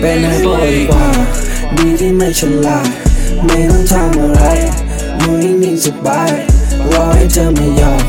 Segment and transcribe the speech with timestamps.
[0.00, 1.06] เป็นให้โบดีกว่า
[1.76, 2.88] ดีที่ไม่ฉลาด
[3.44, 4.42] ไม่ต้องทำอะไร
[5.18, 6.32] อยู่นิ่งๆสบาย
[6.92, 8.02] รอให้เธอไม่ยอม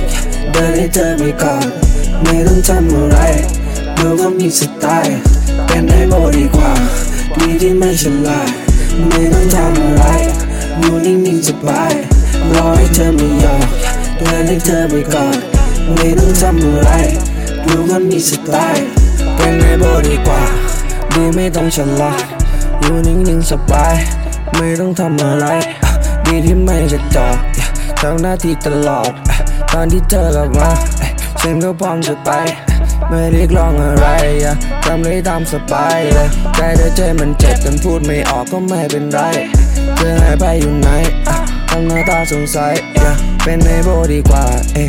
[0.51, 1.65] เดินให้เธอไปก่อน
[2.23, 3.17] ไม่ต้องทำอะไร
[3.97, 5.17] ดูก็มีสไตล์
[5.65, 6.71] เป็นให้โบดีกว่า
[7.39, 8.49] ดีที่ไม่ฉลาด
[9.07, 10.03] ไม่ต้องทำอะไร
[10.79, 11.93] อยู่นิ่งๆสบาย
[12.53, 13.65] รอให้เธอไม่ยอม
[14.17, 15.35] เดินให้เธอไปก่อน
[15.93, 16.89] ไม่ต้องทำอะไร
[17.65, 18.85] ดูก็มีสไตล์
[19.35, 20.43] เป็นให้โบดีกว่า
[21.13, 22.23] ดีไม่ต้องฉลาด
[22.81, 23.95] อยู่นิ่งๆสบาย
[24.55, 25.45] ไม่ต้องทำอะไร
[26.25, 27.37] ดีที่ไม่จะจอด
[28.01, 29.11] ทำหน้าที่ตลอด
[29.73, 30.69] ตอนที่เธอกลับมา
[31.41, 32.29] ฉันก็พร้อมจะไป
[33.09, 34.07] ไม่เรียกร้องอะไร
[34.85, 39.19] ทำได้ตามสบายเลยใจเธอใจมันเจ็บจนพูดไม่ออกก็ไม่เป็นไร
[39.97, 40.89] เธอหายไปอยู่ไหน
[41.69, 42.73] ทำหน้าตาสงสัย
[43.43, 44.83] เป็นในโบดีกว่าเอ๊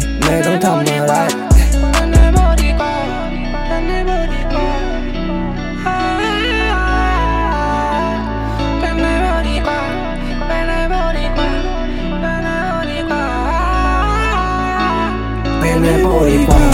[15.81, 16.64] เป็นในโบดีกว่า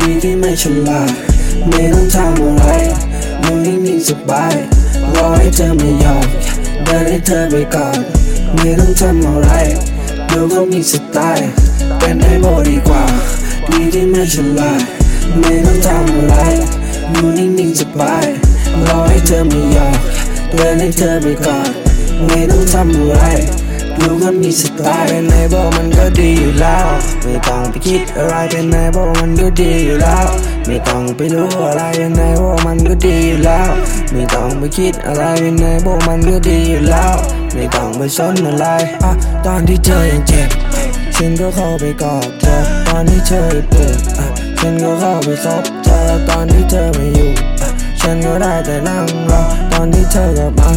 [0.00, 1.10] ดีที่ไม่ฉลาด
[1.68, 2.66] ไม่ต้องทำอะไร
[3.40, 4.54] อยู่นิ่งๆสบาย
[5.14, 6.26] รอให้เธอไม่ยอม
[6.84, 7.98] เดินให้เธอไปก่อน
[8.54, 9.50] ไม่ต้องทำอะไร
[10.30, 11.48] ดูก็มีสไตล์
[11.98, 13.04] เป็นในโบดีกว่า
[13.70, 14.80] ดีที่ไม่ฉลาด
[15.38, 16.34] ไม่ต้องทำอะไร
[17.10, 18.26] อยู่นิ่งๆสบาย
[18.86, 19.96] รอให้เธอไม่ยอม
[20.54, 21.68] เดินให้เธอไปก่อน
[22.26, 23.24] ไม่ต้องทำอะไร
[24.00, 26.86] ดูก็มีสไตล์เป็นไงบอกมันก็ดีอยู่แล้ว
[27.22, 30.26] ไม่ต้องไปคิดอะไรเป็นไงบอกมันก็ดีอยู่แล้ว
[30.66, 33.70] ไม่ต้องไปรู้อะไรเป็นไงบอกมันก็ดีอยู่แล้ว
[34.12, 37.14] ไม่ต้องไปคิดอะไรเป็นไงบอกมันก็ดีอยู่แล้ว
[37.54, 38.66] ไม่ต้องไปสนอะไร
[39.02, 39.12] อะ
[39.46, 40.48] ตอนที่เธอยังเจ็บ
[41.14, 42.56] ฉันก็เข้าไปกอดเธอ
[42.88, 44.26] ตอนที่เธอปวดอะ
[44.60, 47.32] ฉันก็เข้าไปซบเธอตอนที่เธอไม่อยู่
[48.00, 50.70] ฉันก็ได้แต่นั่งรอตอนที่เธอกลับมา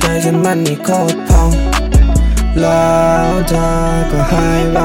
[0.00, 1.50] ใจฉันมันนี่โคตรพอง
[2.60, 2.86] แล้
[3.28, 3.68] วเธอ
[4.10, 4.78] ก็หายไป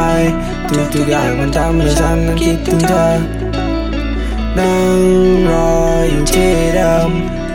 [0.93, 3.07] ทุกๆอย่างมันทำให้ฉันนั้นคิดถึงเธอ
[4.57, 4.99] นั่ง
[5.49, 5.71] รอ
[6.09, 7.09] อยู่ที่เดิม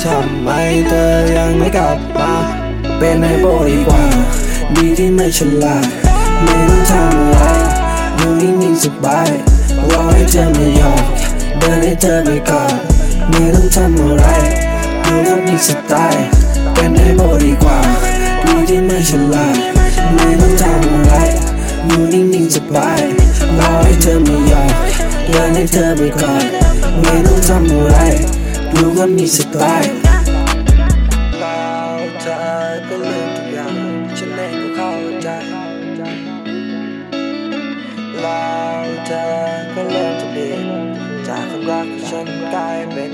[0.04, 0.48] ทำไม
[0.88, 2.32] เธอยังไม่กลับมา
[2.98, 4.02] เป็นไฮโบดีกว่า
[4.76, 5.86] ดีที่ไม่ฉลาด
[6.42, 7.44] ไม่ต้องทำอะไร
[8.16, 9.30] อยู่นิ่งๆสบาย
[9.90, 11.04] รอให้เธอไม่ยอม
[11.58, 12.74] เดินให้เธอไปก่อน
[13.28, 14.24] ไม่ต้องทำอะไร
[15.04, 16.24] ดูก็มีสไตล์
[16.74, 18.11] เป็นไฮโบดีกว่า
[18.46, 19.56] ดูที่ไม่ฉลาด
[20.14, 21.14] ไม่ต้องทำอะไร
[21.86, 23.02] อยู่นิ่งๆสบาย
[23.58, 24.72] รอให้เธอไม่ยอม
[25.28, 26.44] เลินให้เธอไปก่อน
[27.00, 27.94] ไม่ต้องทำอะไร
[28.72, 29.92] ดูก็มีสไตล์
[32.88, 33.74] ก็ลืมทุกอย่าง
[34.18, 34.92] ฉันเองก็เข้า
[35.22, 35.28] ใจ
[38.20, 38.44] แล้
[39.06, 39.24] เธอ
[39.74, 40.66] ก็เริ่มจะเปลี่ยน
[41.28, 43.12] จากความรักของฉันกลายเป็น